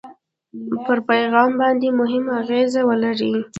[0.85, 3.33] پر پیغام باندې مهمه اغېزه ولري.